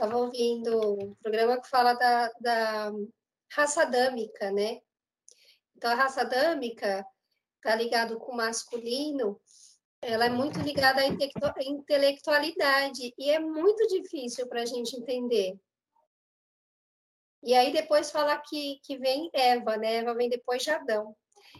[0.00, 2.90] estava ouvindo um programa que fala da, da
[3.52, 4.80] raça dâmica, né?
[5.76, 7.06] Então, a raça dâmica
[7.56, 9.38] está ligado com o masculino,
[10.00, 15.60] ela é muito ligada à intelectualidade e é muito difícil para a gente entender.
[17.42, 19.96] E aí depois fala que, que vem Eva, né?
[19.96, 21.14] Eva vem depois de Adão.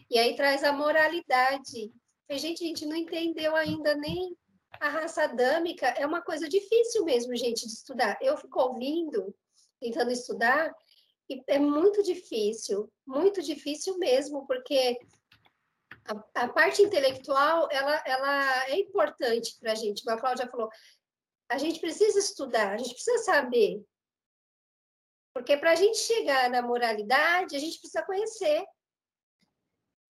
[0.09, 1.93] E aí traz a moralidade.
[2.31, 4.35] Gente, a gente não entendeu ainda nem
[4.81, 5.87] a raça adâmica.
[5.89, 8.17] É uma coisa difícil mesmo, gente, de estudar.
[8.19, 9.33] Eu fico ouvindo,
[9.79, 10.73] tentando estudar,
[11.29, 14.99] e é muito difícil, muito difícil mesmo, porque
[16.05, 20.03] a, a parte intelectual, ela, ela é importante para a gente.
[20.03, 20.69] Como a Cláudia falou,
[21.47, 23.85] a gente precisa estudar, a gente precisa saber.
[25.33, 28.65] Porque para a gente chegar na moralidade, a gente precisa conhecer.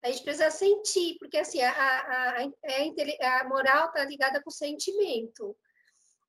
[0.04, 4.50] A gente precisa sentir, porque assim, a, a, a, é a moral está ligada com
[4.50, 5.56] o sentimento.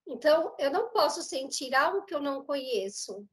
[0.06, 3.26] Então, eu não posso sentir algo que eu não conheço.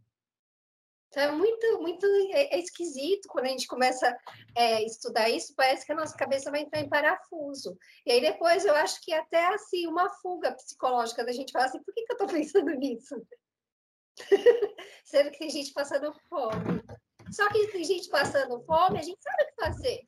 [1.10, 4.08] Então, é muito, muito é, é esquisito quando a gente começa
[4.56, 7.78] a é, estudar isso, parece que a nossa cabeça vai entrar em parafuso.
[8.06, 11.82] E aí depois eu acho que até assim, uma fuga psicológica da gente falar assim,
[11.82, 13.16] por que, que eu estou pensando nisso?
[15.04, 16.84] Sendo que tem gente passando fome.
[17.32, 20.02] Só que tem gente passando fome, a gente sabe o que fazer.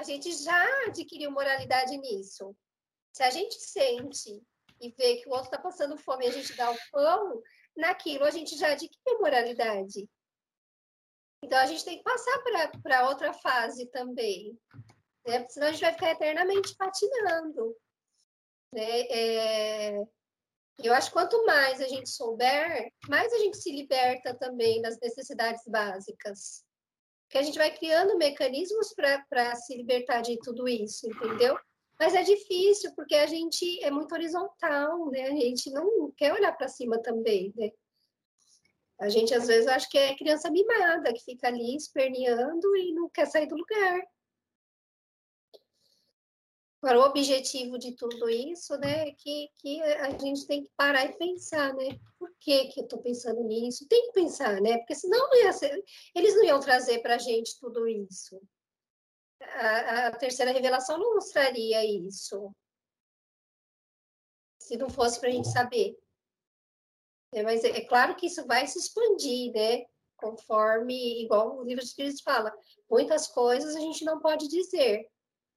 [0.00, 2.56] A gente já adquiriu moralidade nisso.
[3.14, 4.42] Se a gente sente
[4.80, 7.42] e vê que o outro está passando fome e a gente dá o pão,
[7.76, 10.08] naquilo a gente já adquiriu moralidade.
[11.44, 12.42] Então a gente tem que passar
[12.82, 14.58] para outra fase também.
[15.26, 15.46] Né?
[15.50, 17.76] Senão a gente vai ficar eternamente patinando.
[18.72, 19.00] Né?
[19.02, 19.98] É...
[20.82, 24.98] Eu acho que quanto mais a gente souber, mais a gente se liberta também das
[24.98, 26.64] necessidades básicas.
[27.30, 31.56] Que a gente vai criando mecanismos para se libertar de tudo isso, entendeu?
[31.98, 35.24] Mas é difícil, porque a gente é muito horizontal, né?
[35.24, 37.70] A gente não quer olhar para cima também, né?
[39.00, 43.08] A gente, às vezes, acha que é criança mimada, que fica ali esperneando e não
[43.08, 44.02] quer sair do lugar.
[46.82, 51.04] Agora, o objetivo de tudo isso, né, é que, que a gente tem que parar
[51.04, 51.98] e pensar, né?
[52.18, 53.86] Por que, que eu estou pensando nisso?
[53.86, 54.78] Tem que pensar, né?
[54.78, 58.40] Porque senão não ser, eles não iam trazer para a gente tudo isso
[59.42, 62.54] a, a terceira revelação não mostraria isso.
[64.58, 65.98] Se não fosse para a gente saber.
[67.32, 69.86] É, mas é, é, claro que isso vai se expandir, né?
[70.16, 72.54] Conforme, igual o livro dos Espíritos fala,
[72.90, 75.08] muitas coisas a gente não pode dizer,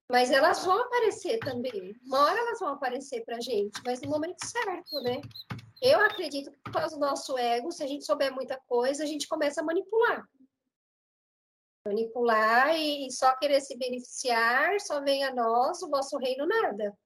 [0.10, 1.96] mas elas vão aparecer também.
[2.06, 5.22] Uma hora elas vão aparecer para gente, mas no momento certo, né?
[5.82, 9.08] Eu acredito que por causa do nosso ego, se a gente souber muita coisa, a
[9.08, 10.26] gente começa a manipular
[11.86, 16.98] manipular e, só querer se beneficiar, só vem a nós, o vosso reino nada.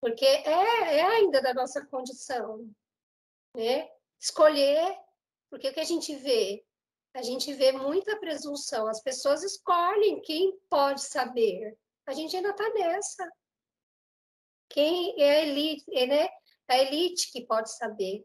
[0.00, 2.66] Porque é, é ainda da nossa condição,
[3.54, 3.88] né?
[4.18, 4.96] Escolher,
[5.50, 6.64] porque o que a gente vê?
[7.18, 11.76] A gente vê muita presunção, as pessoas escolhem quem pode saber.
[12.06, 13.28] A gente ainda está nessa.
[14.68, 16.28] Quem é a elite, é, né?
[16.68, 18.24] A elite que pode saber.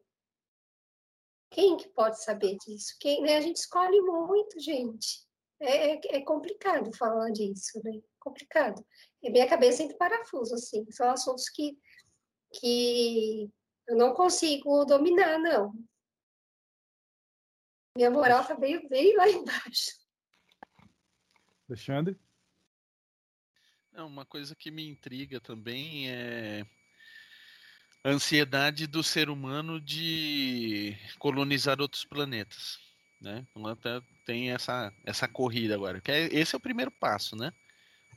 [1.49, 2.95] Quem que pode saber disso?
[2.99, 3.37] Quem, né?
[3.37, 5.25] A gente escolhe muito, gente
[5.59, 7.99] é, é, é complicado falar disso, né?
[8.19, 8.85] Complicado.
[9.23, 10.85] E minha cabeça entra parafuso, assim.
[10.91, 11.75] São assuntos que,
[12.51, 13.49] que
[13.87, 15.73] eu não consigo dominar, não.
[17.95, 19.91] Minha moral tá bem, bem lá embaixo.
[21.69, 22.19] Alexandre?
[23.91, 26.65] Não, uma coisa que me intriga também é
[28.03, 32.83] a ansiedade do ser humano de colonizar outros planetas
[33.23, 33.47] né?
[33.49, 36.01] Então até tem essa, essa corrida agora.
[36.01, 37.51] Que é, esse é o primeiro passo, né?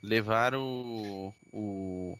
[0.02, 2.18] Levar o, o,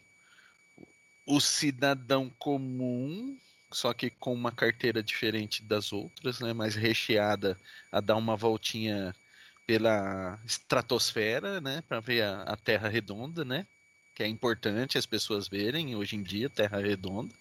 [1.27, 3.37] o cidadão comum,
[3.77, 6.55] só que com uma carteira diferente das outras, né?
[6.55, 7.59] Mais recheada
[7.93, 9.15] a dar uma voltinha
[9.67, 11.83] pela estratosfera, né?
[11.87, 13.67] Para ver a, a Terra redonda, né?
[14.15, 17.35] Que é importante as pessoas verem hoje em dia Terra redonda.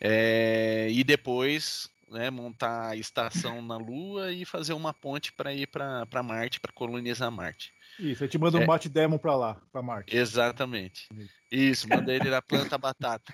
[0.00, 5.66] É, e depois né, montar a estação na Lua e fazer uma ponte para ir
[5.66, 7.74] para Marte, para colonizar Marte.
[7.98, 8.62] Isso, a gente manda é.
[8.62, 10.16] um bate-demo para lá, para Marte.
[10.16, 11.08] Exatamente.
[11.50, 13.32] Isso, manda ele na planta batata.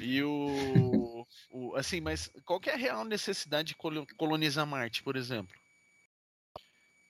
[0.00, 0.91] E o,
[1.50, 5.54] o, Assim, mas qual é a real necessidade de colonizar Marte, por exemplo?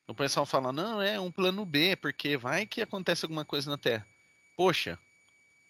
[0.06, 3.79] O pessoal fala, não, é um plano B, porque vai que acontece alguma coisa na
[3.79, 4.06] Terra.
[4.56, 4.99] Poxa,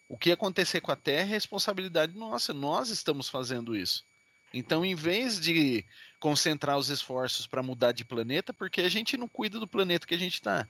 [0.08, 4.04] o que acontecer com a Terra é responsabilidade nossa, nós estamos fazendo isso.
[4.52, 5.84] Então, em vez de
[6.20, 10.14] concentrar os esforços para mudar de planeta, porque a gente não cuida do planeta que
[10.14, 10.68] a gente está.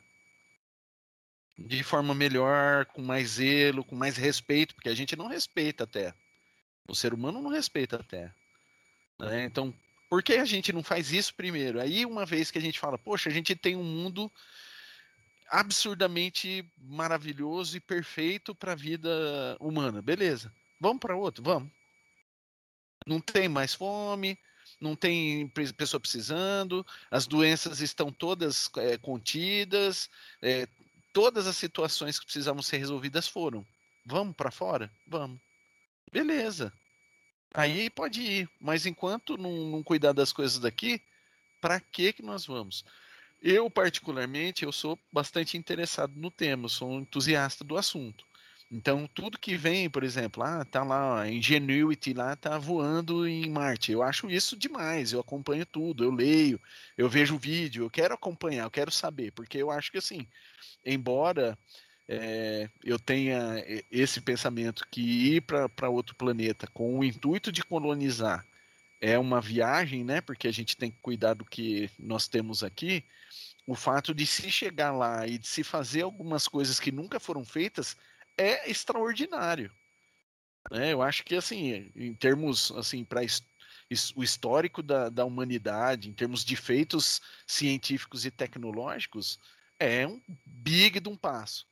[1.59, 5.87] De forma melhor, com mais zelo, com mais respeito, porque a gente não respeita a
[5.87, 6.17] Terra.
[6.89, 8.35] O ser humano não respeita a Terra.
[9.19, 9.45] Né?
[9.45, 9.75] Então,
[10.09, 11.81] por que a gente não faz isso primeiro?
[11.81, 14.31] Aí, uma vez que a gente fala, poxa, a gente tem um mundo
[15.49, 20.53] absurdamente maravilhoso e perfeito para a vida humana, beleza?
[20.81, 21.71] Vamos para outro, vamos.
[23.07, 24.39] Não tem mais fome,
[24.81, 30.09] não tem pessoa precisando, as doenças estão todas é, contidas,
[30.41, 30.67] é,
[31.13, 33.67] todas as situações que precisavam ser resolvidas foram.
[34.05, 34.91] Vamos para fora?
[35.07, 35.39] Vamos.
[36.13, 36.73] Beleza.
[37.55, 41.01] Aí pode ir, mas enquanto não, não cuidar das coisas daqui,
[41.61, 42.85] para que que nós vamos?
[43.43, 48.25] Eu particularmente eu sou bastante interessado no tema, sou um entusiasta do assunto.
[48.71, 53.51] Então, tudo que vem, por exemplo, ah, tá lá, a Ingenuity lá tá voando em
[53.51, 53.93] Marte.
[53.93, 55.13] Eu acho isso demais.
[55.13, 56.59] Eu acompanho tudo, eu leio,
[56.97, 60.27] eu vejo vídeo, eu quero acompanhar, eu quero saber, porque eu acho que assim,
[60.87, 61.59] embora
[62.13, 68.47] é, eu tenha esse pensamento que ir para outro planeta com o intuito de colonizar
[69.01, 70.21] é uma viagem, né?
[70.21, 73.05] Porque a gente tem que cuidar do que nós temos aqui.
[73.67, 77.45] O fato de se chegar lá e de se fazer algumas coisas que nunca foram
[77.45, 77.97] feitas
[78.39, 79.73] é extraordinário.
[80.71, 83.23] É, eu acho que assim, em termos assim para
[84.15, 89.41] o histórico da, da humanidade, em termos de feitos científicos e tecnológicos,
[89.81, 91.67] é um big de um passo.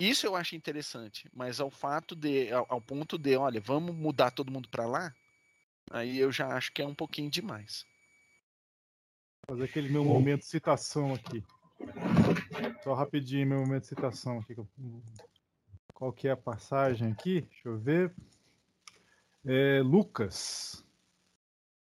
[0.00, 4.30] Isso eu acho interessante, mas ao fato de, ao, ao ponto de, olha, vamos mudar
[4.30, 5.14] todo mundo para lá,
[5.90, 7.84] aí eu já acho que é um pouquinho demais.
[9.46, 11.44] Fazer aquele meu momento de citação aqui.
[12.82, 14.56] Só rapidinho meu momento de citação aqui.
[15.92, 17.42] Qual que é a passagem aqui?
[17.42, 18.14] Deixa eu ver.
[19.44, 20.82] É, Lucas,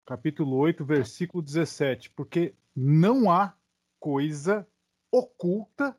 [0.05, 2.11] capítulo 8, versículo 17.
[2.11, 3.57] Porque não há
[3.99, 4.67] coisa
[5.11, 5.97] oculta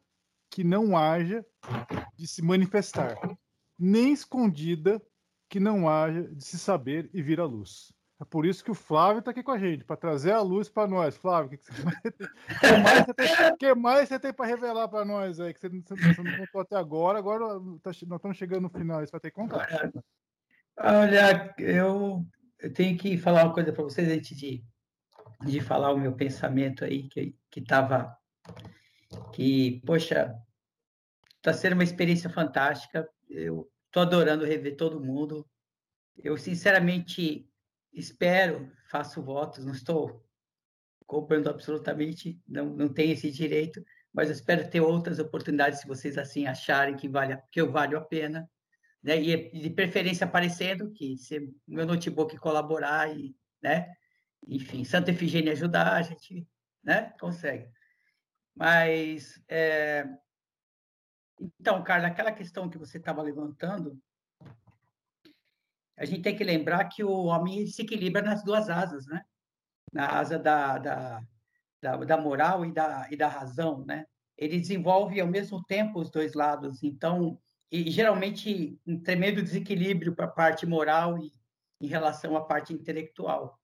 [0.48, 1.44] que não haja
[2.16, 3.16] de se manifestar,
[3.78, 5.02] nem escondida
[5.48, 7.92] que não haja de se saber e vir à luz.
[8.20, 10.68] É por isso que o Flávio está aqui com a gente, para trazer a luz
[10.68, 11.16] para nós.
[11.16, 15.04] Flávio, o que, que, que, mais você tem, que mais você tem para revelar para
[15.04, 17.44] nós aí, que você, você, não contou até agora, agora
[17.82, 19.68] tá, nós estamos chegando no final, você vai ter que contar.
[20.78, 22.24] Olha, eu,
[22.60, 24.64] eu tenho que falar uma coisa para vocês antes de,
[25.44, 28.16] de falar o meu pensamento aí, que estava.
[29.32, 30.34] Que, poxa,
[31.44, 33.06] está sendo uma experiência fantástica.
[33.28, 35.46] Eu estou adorando rever todo mundo.
[36.16, 37.46] Eu, sinceramente,
[37.92, 40.24] espero, faço votos, não estou
[41.06, 46.16] comprando absolutamente, não, não tenho esse direito, mas eu espero ter outras oportunidades se vocês
[46.16, 48.48] assim acharem que vale que eu valho a pena,
[49.02, 49.20] né?
[49.20, 53.92] E de preferência aparecendo que se meu notebook colaborar e, né?
[54.48, 56.48] Enfim, Santa Efigênia ajudar, a gente,
[56.82, 57.12] né?
[57.20, 57.68] Consegue.
[58.56, 60.08] Mas é...
[61.40, 64.00] então, Carla, aquela questão que você estava levantando,
[65.96, 69.24] a gente tem que lembrar que o homem se equilibra nas duas asas, né?
[69.92, 71.22] Na asa da, da,
[71.80, 74.06] da, da moral e da, e da razão, né?
[74.36, 76.82] Ele desenvolve ao mesmo tempo os dois lados.
[76.82, 77.40] Então,
[77.70, 81.32] e geralmente um tremendo desequilíbrio para a parte moral e
[81.80, 83.60] em relação à parte intelectual.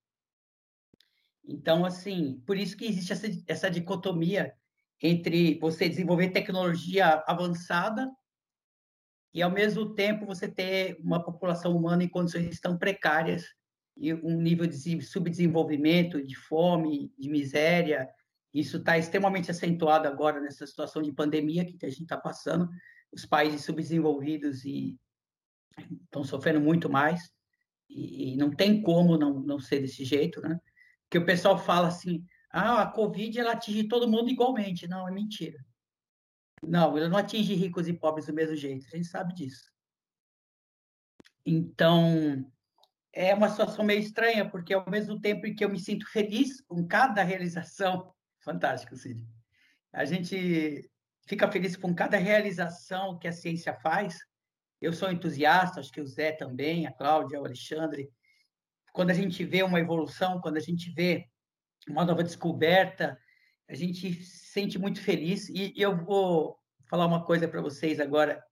[1.44, 4.54] Então, assim, por isso que existe essa, essa dicotomia
[5.02, 8.10] entre você desenvolver tecnologia avançada
[9.32, 13.44] e, ao mesmo tempo, você ter uma população humana em condições tão precárias
[13.96, 18.08] e um nível de subdesenvolvimento, de fome, de miséria.
[18.52, 22.68] Isso está extremamente acentuado agora nessa situação de pandemia que a gente está passando.
[23.12, 27.30] Os países subdesenvolvidos estão sofrendo muito mais
[27.88, 30.60] e, não tem como não, não ser desse jeito, né?
[31.10, 34.88] Que o pessoal fala assim, ah, a Covid ela atinge todo mundo igualmente.
[34.88, 35.58] Não, é mentira.
[36.62, 39.70] Não, ele não atinge ricos e pobres do mesmo jeito, a gente sabe disso.
[41.44, 42.44] Então,
[43.12, 46.60] é uma situação meio estranha, porque ao mesmo tempo em que eu me sinto feliz
[46.60, 48.12] com cada realização,
[48.44, 49.26] fantástico, Cid.
[49.92, 50.88] A gente
[51.26, 54.18] fica feliz com cada realização que a ciência faz.
[54.80, 58.10] Eu sou entusiasta, acho que o Zé também, a Cláudia, o Alexandre.
[58.92, 61.29] Quando a gente vê uma evolução, quando a gente vê
[61.88, 63.18] uma nova descoberta,
[63.68, 65.48] a gente se sente muito feliz.
[65.48, 66.58] E eu vou
[66.88, 68.42] falar uma coisa para vocês agora.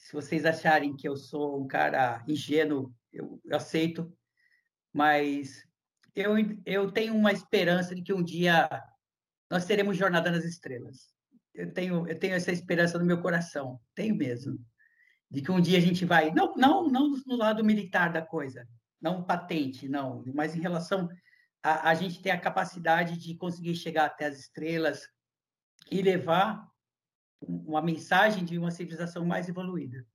[0.00, 4.12] Se vocês acharem que eu sou um cara ingênuo, eu, eu aceito.
[4.92, 5.64] Mas
[6.14, 6.34] eu,
[6.66, 8.68] eu tenho uma esperança de que um dia
[9.50, 11.12] nós teremos Jornada nas Estrelas.
[11.54, 14.58] Eu tenho, eu tenho essa esperança no meu coração, tenho mesmo.
[15.30, 16.32] De que um dia a gente vai.
[16.32, 18.66] Não, não, não no lado militar da coisa,
[19.00, 21.08] não patente, não, mas em relação
[21.62, 25.08] a, a gente tem a capacidade de conseguir chegar até as estrelas
[25.90, 26.68] e levar
[27.40, 30.06] uma mensagem de uma civilização mais evoluída.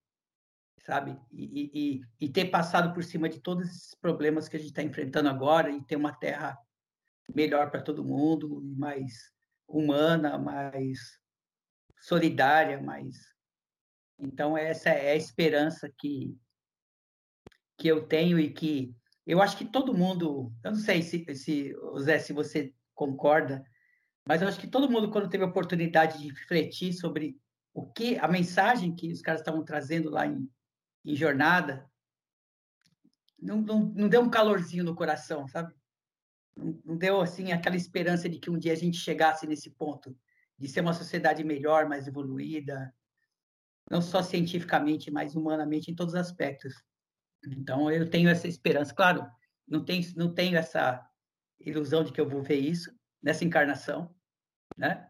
[0.79, 1.17] sabe?
[1.31, 4.83] E, e, e, ter passado por cima de todos esses problemas que a gente está
[4.83, 6.57] enfrentando agora e ter uma terra
[7.33, 9.31] melhor para todo mundo, mais
[9.67, 11.19] humana, mais
[12.01, 13.33] solidária, mais.
[14.19, 16.37] Então, essa é a esperança que,
[17.77, 18.93] que eu tenho e que
[19.25, 20.53] eu acho que todo mundo.
[20.63, 23.63] Eu não sei se, se Zé, se você concorda,
[24.27, 27.37] mas eu acho que todo mundo, quando teve a oportunidade de refletir sobre
[27.73, 30.49] o que a mensagem que os caras estavam trazendo lá em,
[31.05, 31.89] em jornada,
[33.39, 35.73] não, não, não deu um calorzinho no coração, sabe?
[36.55, 40.15] Não, não deu assim aquela esperança de que um dia a gente chegasse nesse ponto
[40.57, 42.93] de ser uma sociedade melhor, mais evoluída,
[43.89, 46.73] não só cientificamente, mas humanamente em todos os aspectos.
[47.47, 49.25] Então eu tenho essa esperança, claro,
[49.67, 51.05] não tenho não tenho essa
[51.59, 54.13] ilusão de que eu vou ver isso nessa encarnação,
[54.77, 55.09] né?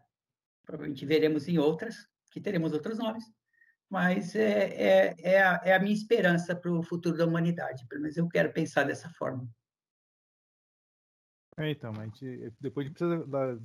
[0.64, 3.24] Provavelmente veremos em outras, que teremos outros nomes,
[3.88, 8.02] mas é, é, é, a, é a minha esperança para o futuro da humanidade, pelo
[8.02, 9.48] menos eu quero pensar dessa forma.
[11.56, 13.24] É, então, a gente, depois a gente precisa.
[13.26, 13.56] Da,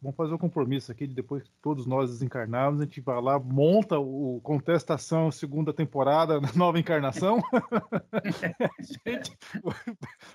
[0.00, 3.40] vamos fazer um compromisso aqui, de depois que todos nós desencarnarmos, a gente vai lá,
[3.40, 7.40] monta o Contestação segunda temporada, nova encarnação.
[7.52, 8.70] a
[9.10, 9.36] gente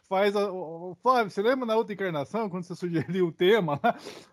[0.10, 0.36] faz.
[0.36, 3.80] A, o, Flávio, você lembra na outra encarnação, quando você sugeriu o tema?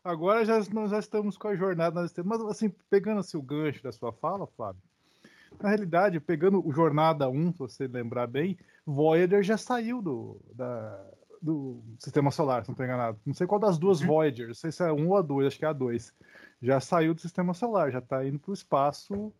[0.02, 2.04] Agora já, nós já estamos com a jornada.
[2.24, 4.82] Mas, assim, pegando assim, o gancho da sua fala, Flávio,
[5.62, 11.00] na realidade, pegando o Jornada 1, se você lembrar bem, Voyager já saiu do, da,
[11.40, 13.18] do sistema solar, se não estou enganado.
[13.24, 14.06] Não sei qual das duas uhum.
[14.08, 16.14] Voyagers, não sei se é um ou a dois, acho que é a dois.
[16.60, 19.32] Já saiu do sistema solar, já está indo para o espaço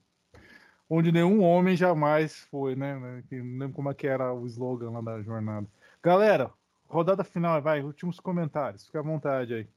[0.91, 3.23] onde nenhum homem jamais foi, né?
[3.31, 5.67] não lembro como é que era o slogan lá da jornada.
[6.03, 6.53] Galera,
[6.89, 8.85] rodada final, vai, últimos comentários.
[8.87, 9.69] Fica à vontade aí,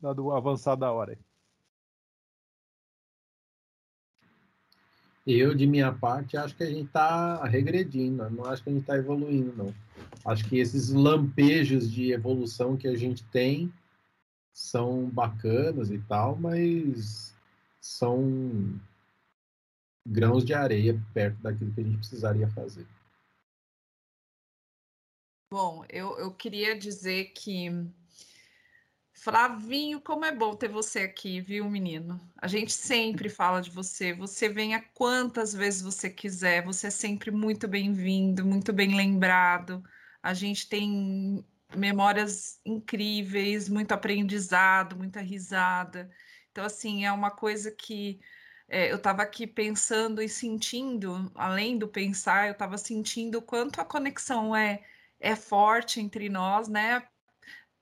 [0.00, 1.18] dado avançar da hora aí.
[5.30, 8.80] Eu, de minha parte, acho que a gente está regredindo, não acho que a gente
[8.80, 9.74] está evoluindo, não.
[10.24, 13.70] Acho que esses lampejos de evolução que a gente tem
[14.50, 17.34] são bacanas e tal, mas
[17.78, 18.80] são
[20.06, 22.86] grãos de areia perto daquilo que a gente precisaria fazer.
[25.52, 27.68] Bom, eu, eu queria dizer que
[29.18, 32.20] Flavinho, como é bom ter você aqui, viu, menino?
[32.36, 34.14] A gente sempre fala de você.
[34.14, 36.64] Você venha quantas vezes você quiser.
[36.64, 39.82] Você é sempre muito bem-vindo, muito bem lembrado.
[40.22, 41.44] A gente tem
[41.76, 46.08] memórias incríveis, muito aprendizado, muita risada.
[46.52, 48.20] Então, assim, é uma coisa que
[48.68, 53.80] é, eu estava aqui pensando e sentindo, além do pensar, eu estava sentindo o quanto
[53.80, 54.84] a conexão é,
[55.18, 57.02] é forte entre nós, né?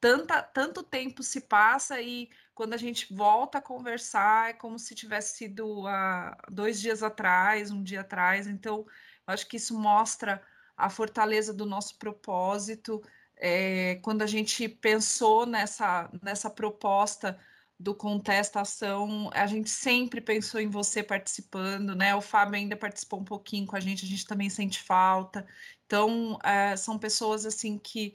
[0.00, 4.95] Tanta, tanto tempo se passa e quando a gente volta a conversar é como se
[4.95, 8.47] tivesse sido há dois dias atrás, um dia atrás.
[8.47, 8.87] Então,
[9.26, 10.43] eu acho que isso mostra
[10.76, 13.03] a fortaleza do nosso propósito.
[13.37, 17.38] É, quando a gente pensou nessa, nessa proposta
[17.79, 22.15] do Contestação, a gente sempre pensou em você participando, né?
[22.15, 25.47] O Fábio ainda participou um pouquinho com a gente, a gente também sente falta.
[25.85, 28.15] Então, é, são pessoas assim que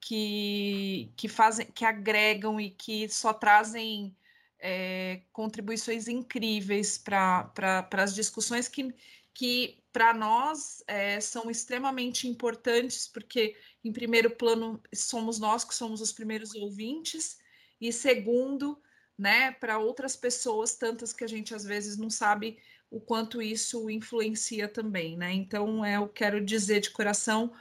[0.00, 4.16] que, que fazem, que agregam e que só trazem
[4.58, 8.94] é, contribuições incríveis para as discussões que,
[9.34, 16.00] que para nós é, são extremamente importantes, porque, em primeiro plano, somos nós que somos
[16.00, 17.38] os primeiros ouvintes,
[17.80, 18.80] e segundo,
[19.18, 22.58] né, para outras pessoas, tantas que a gente às vezes não sabe
[22.90, 25.32] o quanto isso influencia também, né?
[25.32, 27.52] Então, é, eu quero dizer de coração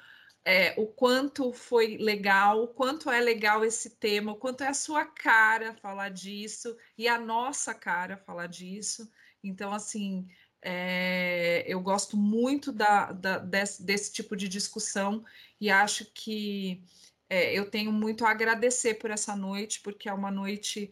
[0.49, 4.73] é, o quanto foi legal, o quanto é legal esse tema, o quanto é a
[4.73, 9.07] sua cara falar disso e a nossa cara falar disso.
[9.43, 10.27] Então, assim,
[10.59, 15.23] é, eu gosto muito da, da desse, desse, tipo de discussão
[15.61, 16.83] e acho que
[17.29, 20.91] é, eu tenho muito a agradecer por essa noite, porque é uma noite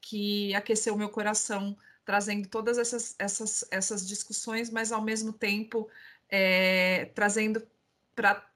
[0.00, 5.88] que aqueceu meu coração, trazendo todas essas, essas, essas discussões, mas ao mesmo tempo
[6.28, 7.64] é, trazendo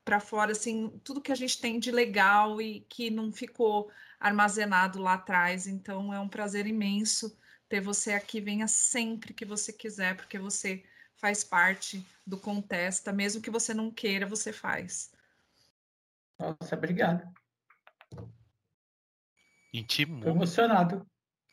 [0.05, 5.01] para fora assim tudo que a gente tem de legal e que não ficou armazenado
[5.01, 5.67] lá atrás.
[5.67, 7.37] Então é um prazer imenso
[7.69, 8.41] ter você aqui.
[8.41, 10.85] Venha sempre que você quiser, porque você
[11.17, 15.13] faz parte do Contesta, mesmo que você não queira, você faz.
[16.39, 17.23] Nossa, obrigado.
[19.73, 21.07] Estou emocionado.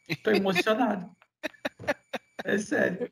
[0.08, 1.16] Estou emocionado.
[2.44, 3.12] é sério.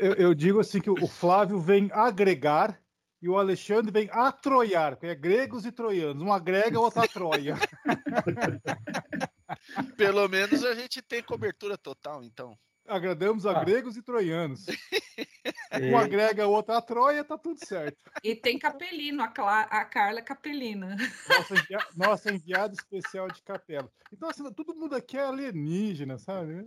[0.00, 2.78] Eu, eu, digo assim que o Flávio vem agregar
[3.20, 6.22] e o Alexandre vem atroiar, que é gregos e troianos.
[6.22, 7.56] Um agrega, outro atroia.
[9.96, 12.56] Pelo menos a gente tem cobertura total, então.
[12.86, 13.64] Agradamos a ah.
[13.64, 14.66] gregos e troianos.
[15.80, 17.98] Um agrega outro a Troia, tá tudo certo.
[18.24, 20.96] E tem Capelino, a, Cla a Carla Capelina.
[21.28, 23.88] Nossa, envia nossa enviada especial de capela.
[24.10, 26.66] Então, assim, todo mundo aqui é alienígena, sabe?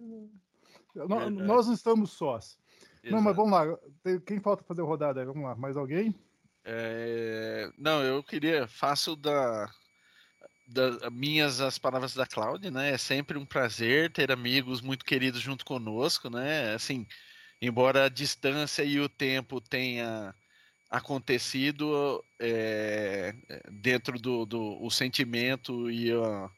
[0.93, 2.58] Nós, nós não estamos sós.
[3.03, 3.15] Exato.
[3.15, 3.65] Não, mas vamos lá.
[4.25, 5.25] Quem falta fazer rodada aí?
[5.25, 5.55] Vamos lá.
[5.55, 6.15] Mais alguém?
[6.65, 7.69] É...
[7.77, 8.67] Não, eu queria.
[8.67, 9.69] Faço da,
[10.67, 12.91] da, minhas as palavras da Cláudia, né?
[12.91, 16.73] É sempre um prazer ter amigos muito queridos junto conosco, né?
[16.73, 17.05] Assim,
[17.61, 20.33] embora a distância e o tempo tenha
[20.89, 23.33] acontecido é,
[23.71, 26.49] dentro do, do o sentimento e a,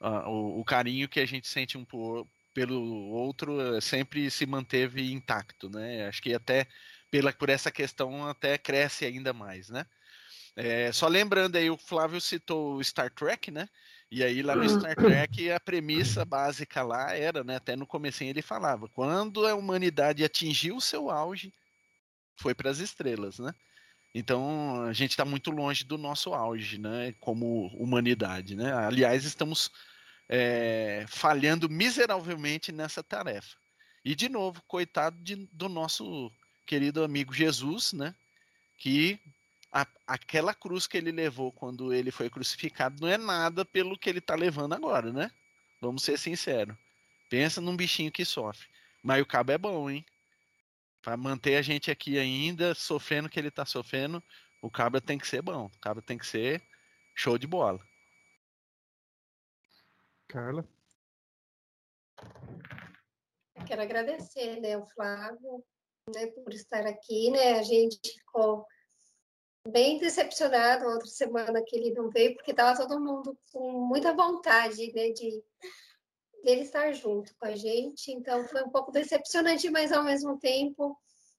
[0.00, 4.46] a, o, o, carinho que a gente sente um por, pelo outro é, sempre se
[4.46, 6.06] manteve intacto, né?
[6.06, 6.68] Acho que até
[7.10, 9.84] pela, por essa questão até cresce ainda mais, né?
[10.56, 13.68] É, só lembrando aí, o Flávio citou o Star Trek, né?
[14.10, 17.56] E aí lá no Star Trek a premissa básica lá era, né?
[17.56, 21.52] Até no comecinho ele falava, quando a humanidade atingiu o seu auge,
[22.36, 23.54] foi para as estrelas, né?
[24.14, 27.14] Então a gente está muito longe do nosso auge, né?
[27.20, 28.72] Como humanidade, né?
[28.72, 29.70] Aliás, estamos
[30.28, 33.56] é, falhando miseravelmente nessa tarefa.
[34.04, 36.32] E de novo, coitado de, do nosso
[36.70, 38.14] querido amigo Jesus, né?
[38.78, 39.20] Que
[39.72, 44.08] a, aquela cruz que ele levou quando ele foi crucificado não é nada pelo que
[44.08, 45.32] ele está levando agora, né?
[45.80, 46.76] Vamos ser sinceros.
[47.28, 48.68] Pensa num bichinho que sofre.
[49.02, 50.06] Mas o cabo é bom, hein?
[51.02, 54.22] Para manter a gente aqui ainda sofrendo o que ele está sofrendo,
[54.62, 55.64] o cabra tem que ser bom.
[55.66, 56.62] O cabra tem que ser
[57.16, 57.80] show de bola.
[60.28, 60.64] Carla?
[63.56, 65.64] Eu quero agradecer, né, o Flávio,
[66.14, 67.58] né, por estar aqui, né?
[67.58, 68.64] A gente ficou
[69.68, 74.92] bem decepcionado outra semana que ele não veio, porque estava todo mundo com muita vontade
[74.92, 75.42] né, de
[76.42, 78.10] dele estar junto com a gente.
[78.10, 80.98] Então foi um pouco decepcionante, mas ao mesmo tempo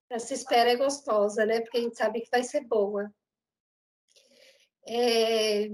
[0.10, 1.62] essa espera é gostosa, né?
[1.62, 3.12] Porque a gente sabe que vai ser boa.
[4.88, 5.67] É...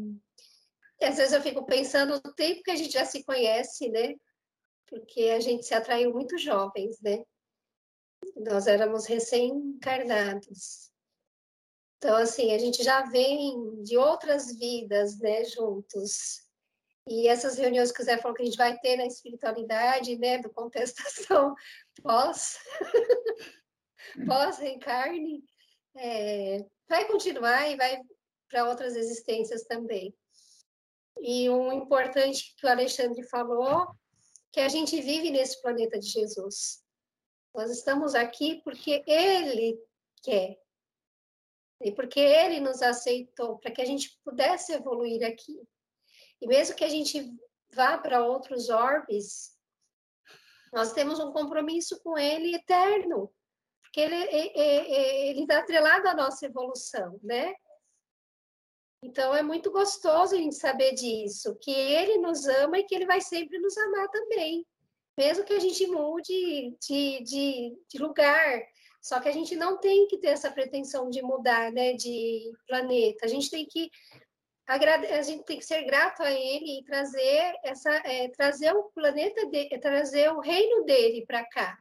[1.01, 4.15] Às vezes eu fico pensando no tempo que a gente já se conhece, né?
[4.87, 7.23] Porque a gente se atraiu muito jovens, né?
[8.35, 10.91] Nós éramos recém-encarnados.
[11.97, 16.47] Então, assim, a gente já vem de outras vidas, né, juntos.
[17.07, 20.37] E essas reuniões que o Zé falou que a gente vai ter na espiritualidade, né,
[20.37, 21.55] do contestação
[22.03, 22.59] pós,
[24.27, 25.43] pós-reencarne,
[25.95, 28.01] é, vai continuar e vai
[28.49, 30.13] para outras existências também.
[31.19, 33.87] E um importante que o Alexandre falou,
[34.51, 36.83] que a gente vive nesse planeta de Jesus.
[37.57, 39.77] Nós estamos aqui porque Ele
[40.23, 40.57] quer,
[41.81, 45.61] e porque ele nos aceitou para que a gente pudesse evoluir aqui.
[46.41, 47.31] E mesmo que a gente
[47.71, 49.55] vá para outros orbes,
[50.73, 53.33] nós temos um compromisso com ele eterno,
[53.81, 57.53] porque ele ele está atrelado à nossa evolução, né?
[59.03, 63.05] Então é muito gostoso a gente saber disso, que ele nos ama e que ele
[63.05, 64.65] vai sempre nos amar também,
[65.17, 68.61] mesmo que a gente mude de, de, de lugar,
[69.01, 73.25] só que a gente não tem que ter essa pretensão de mudar, né, de planeta.
[73.25, 73.89] A gente tem que
[74.67, 79.45] a gente tem que ser grato a ele e trazer essa é, trazer o planeta
[79.49, 81.79] de, trazer o reino dele para cá,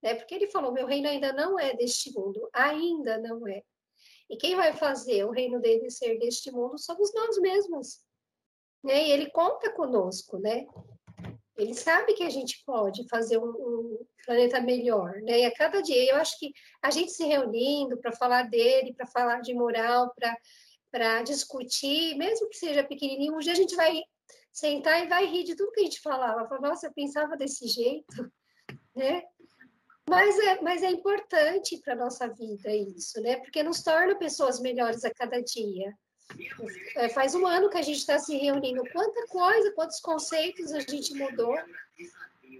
[0.00, 0.14] né?
[0.14, 3.64] Porque ele falou, meu reino ainda não é deste mundo, ainda não é.
[4.30, 7.98] E quem vai fazer o reino dele ser deste mundo somos nós mesmos.
[8.84, 9.08] Né?
[9.08, 10.64] E ele conta conosco, né?
[11.58, 15.40] Ele sabe que a gente pode fazer um, um planeta melhor, né?
[15.40, 19.06] E a cada dia, eu acho que a gente se reunindo para falar dele, para
[19.08, 20.14] falar de moral,
[20.90, 24.00] para discutir, mesmo que seja pequenininho, um dia a gente vai
[24.52, 26.48] sentar e vai rir de tudo que a gente falava.
[26.48, 28.06] Falar, nossa, eu pensava desse jeito,
[28.94, 29.24] né?
[30.08, 33.36] Mas é, mas é importante para a nossa vida isso, né?
[33.36, 35.92] Porque nos torna pessoas melhores a cada dia.
[36.96, 38.82] É, faz um ano que a gente está se reunindo.
[38.92, 41.54] Quanta coisa, quantos conceitos a gente mudou,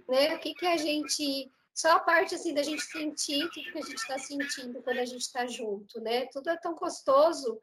[0.07, 0.35] né?
[0.35, 1.51] O que, que a gente.
[1.73, 5.05] Só a parte assim da gente sentir o que, a gente está sentindo quando a
[5.05, 6.25] gente está junto, né?
[6.27, 7.59] Tudo é tão gostoso.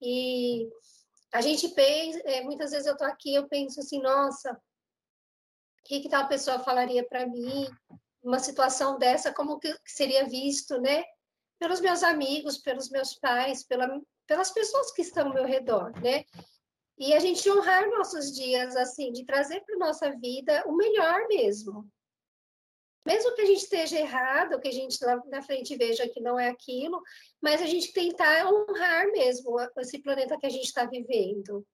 [0.00, 0.68] E
[1.32, 6.00] a gente pensa, é, muitas vezes eu estou aqui, eu penso assim, nossa, o que,
[6.00, 7.66] que tal pessoa falaria para mim?
[8.22, 11.02] Uma situação dessa, como que seria visto, né?
[11.58, 16.24] Pelos meus amigos, pelos meus pais, pela, pelas pessoas que estão ao meu redor, né?
[16.98, 21.90] E a gente honrar nossos dias, assim, de trazer para nossa vida o melhor mesmo.
[23.06, 26.38] Mesmo que a gente esteja errado, que a gente lá na frente veja que não
[26.38, 27.00] é aquilo,
[27.40, 31.66] mas a gente tentar honrar mesmo esse planeta que a gente está vivendo.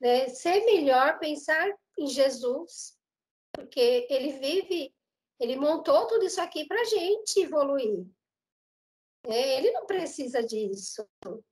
[0.00, 0.28] Né?
[0.28, 2.96] Ser melhor, pensar em Jesus,
[3.52, 4.94] porque ele vive,
[5.40, 8.06] ele montou tudo isso aqui para a gente evoluir.
[9.26, 11.06] É, ele não precisa disso.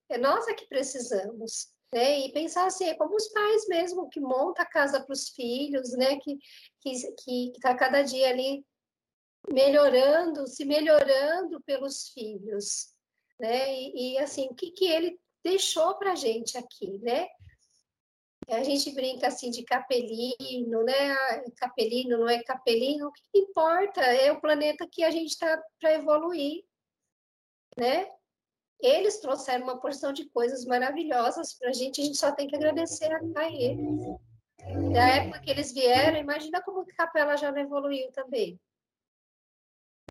[0.08, 1.68] É nós é que precisamos.
[1.92, 2.20] Né?
[2.20, 5.92] E pensar assim, é como os pais mesmo, que monta a casa para os filhos,
[5.92, 6.18] né?
[6.20, 6.38] Que
[6.86, 8.64] está que, que tá cada dia ali
[9.50, 12.92] melhorando, se melhorando pelos filhos.
[13.38, 13.74] Né?
[13.74, 17.26] E, e assim, o que, que ele deixou para a gente aqui, né?
[18.48, 21.12] A gente brinca assim de capelino, né?
[21.12, 25.62] Ah, capelino não é capelino, o que importa é o planeta que a gente está
[25.80, 26.64] para evoluir,
[27.78, 28.10] né?
[28.80, 32.56] Eles trouxeram uma porção de coisas maravilhosas para a gente, a gente só tem que
[32.56, 34.04] agradecer a, eles.
[34.92, 38.60] Da época que eles vieram, imagina como a capela já não evoluiu também.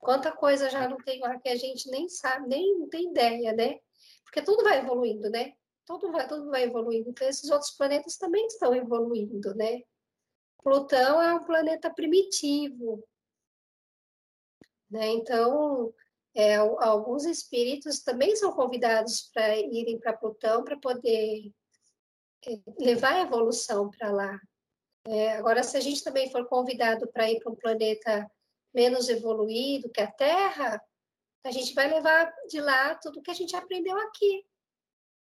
[0.02, 3.80] Quanta coisa já não tem lá que a gente nem sabe, nem tem ideia, né?
[4.24, 5.54] Porque tudo vai evoluindo, né?
[5.86, 7.10] Tudo vai, tudo vai evoluindo.
[7.10, 9.82] Então, esses outros planetas também estão evoluindo, né?
[10.64, 13.04] Plutão é um planeta primitivo,
[14.90, 15.08] né?
[15.08, 15.94] Então,
[16.34, 21.52] é, alguns espíritos também são convidados para irem para Plutão para poder
[22.48, 24.40] é, levar a evolução para lá.
[25.08, 28.30] É, agora, se a gente também for convidado para ir para um planeta
[28.74, 30.82] menos evoluído que a Terra,
[31.44, 34.46] a gente vai levar de lá tudo que a gente aprendeu aqui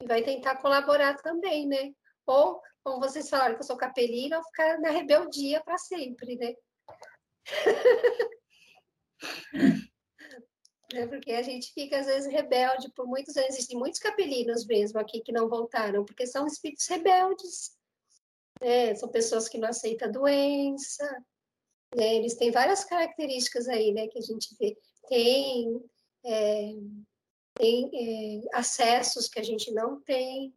[0.02, 1.92] e vai tentar colaborar também, né?
[2.26, 6.54] Ou, como vocês falaram que eu sou capelina, eu ficar na rebeldia para sempre, né?
[10.94, 13.50] é porque a gente fica, às vezes, rebelde por muitos anos.
[13.50, 17.76] Existem muitos capelinos mesmo aqui que não voltaram, porque são espíritos rebeldes.
[18.60, 18.94] Né?
[18.94, 21.04] São pessoas que não aceitam doença.
[21.94, 22.16] Né?
[22.16, 24.78] Eles têm várias características aí, né, que a gente vê.
[25.08, 25.82] Tem,
[26.24, 26.72] é,
[27.54, 30.54] tem é, acessos que a gente não tem,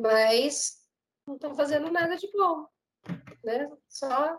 [0.00, 0.80] mas
[1.26, 2.66] não estão fazendo nada de bom.
[3.44, 3.70] Né?
[3.88, 4.36] Só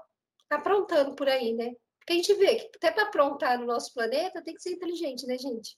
[0.49, 1.73] aprontando por aí, né?
[2.05, 5.25] Porque a gente vê que até para aprontar no nosso planeta tem que ser inteligente,
[5.25, 5.75] né, gente?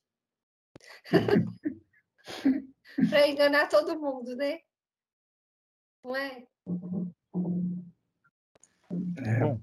[3.09, 4.59] para enganar todo mundo, né?
[6.03, 6.45] Não é?
[9.17, 9.39] é.
[9.39, 9.61] Bom,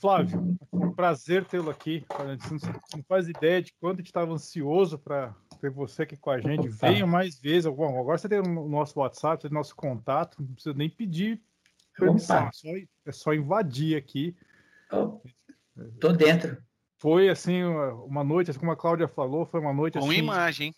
[0.00, 2.06] Flávio, um prazer tê-lo aqui.
[2.48, 6.30] Você não faz ideia de quanto a gente estava ansioso para ter você aqui com
[6.30, 6.68] a gente.
[6.68, 7.66] Venha mais vezes.
[7.66, 11.42] Bom, agora você tem o nosso WhatsApp, tem o nosso contato, não precisa nem pedir
[11.98, 12.68] permissão, é só,
[13.06, 14.36] é só invadir aqui.
[16.00, 16.56] Tô dentro.
[16.98, 20.08] Foi assim, uma noite, assim como a Cláudia falou, foi uma noite com assim.
[20.08, 20.74] Com imagem.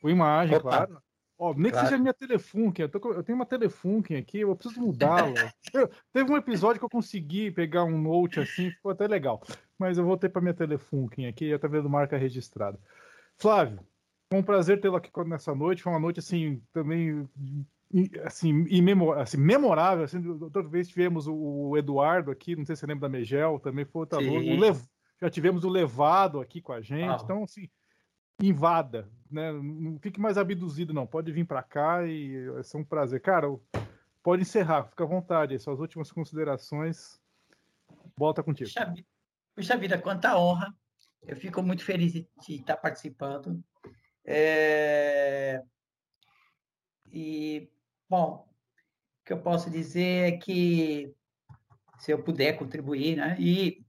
[0.00, 0.70] Com imagem, Opa.
[0.70, 1.02] claro.
[1.38, 1.84] Ó, nem claro.
[1.84, 5.52] que seja minha Telefunken, eu, tô, eu tenho uma Telefunken aqui, eu preciso mudá-la.
[6.12, 9.42] teve um episódio que eu consegui pegar um note assim, ficou até legal.
[9.78, 12.80] Mas eu vou ter para minha Telefunken aqui, já tá vendo marca registrada.
[13.36, 13.80] Flávio,
[14.30, 17.28] foi um prazer tê-lo aqui nessa noite, foi uma noite assim, também
[18.24, 22.86] assim, imemor assim, memorável, assim, outra vez tivemos o Eduardo aqui, não sei se você
[22.86, 24.56] lembra da Megel, também foi outra noite.
[24.56, 24.78] Lev...
[25.20, 27.20] Já tivemos o Levado aqui com a gente, ah.
[27.22, 27.70] então assim,
[28.42, 29.50] invada, né?
[29.52, 33.20] Não fique mais abduzido não, pode vir para cá e vai ser um prazer.
[33.20, 33.46] Cara,
[34.22, 37.20] pode encerrar, fica à vontade, suas últimas considerações,
[38.16, 38.68] volta contigo.
[38.68, 38.94] Puxa,
[39.54, 40.74] puxa vida, quanta honra,
[41.22, 43.62] eu fico muito feliz de estar participando.
[44.24, 45.62] É...
[47.10, 47.70] E
[48.08, 48.48] Bom,
[49.20, 51.14] o que eu posso dizer é que,
[51.98, 53.36] se eu puder contribuir, né?
[53.38, 53.84] E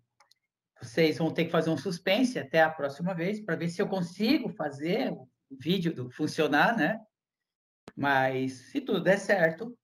[0.81, 3.87] vocês vão ter que fazer um suspense até a próxima vez para ver se eu
[3.87, 6.99] consigo fazer o vídeo do funcionar, né?
[7.95, 9.77] Mas se tudo der certo,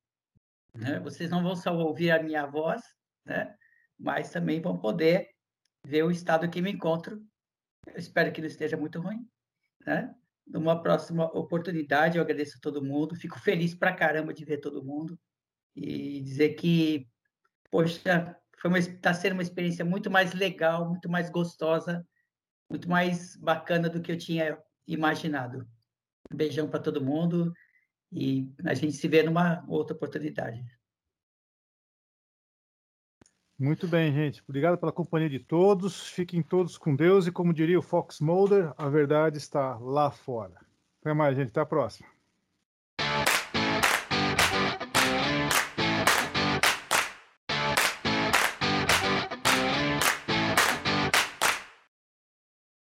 [0.75, 0.99] né?
[0.99, 2.81] Vocês não vão só ouvir a minha voz,
[3.25, 3.55] né?
[3.97, 5.29] Mas também vão poder
[5.85, 7.23] ver o estado que me encontro.
[7.87, 9.27] Eu espero que não esteja muito ruim,
[9.85, 10.13] né?
[10.45, 12.17] Numa próxima oportunidade.
[12.17, 15.19] Eu agradeço a todo mundo, fico feliz pra caramba de ver todo mundo
[15.75, 17.07] e dizer que,
[17.71, 18.37] poxa,
[18.77, 22.05] está sendo uma experiência muito mais legal, muito mais gostosa,
[22.69, 25.67] muito mais bacana do que eu tinha imaginado.
[26.31, 27.53] Um beijão para todo mundo
[28.11, 30.63] e a gente se vê numa outra oportunidade.
[33.63, 34.43] Muito bem, gente.
[34.45, 36.09] Obrigado pela companhia de todos.
[36.09, 40.57] Fiquem todos com Deus e, como diria o Fox Mulder, a verdade está lá fora.
[40.99, 41.47] Até mais, gente.
[41.47, 42.12] Até a próxima.